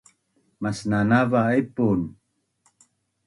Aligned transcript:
masnanava 0.61 1.41
epun 1.59 1.99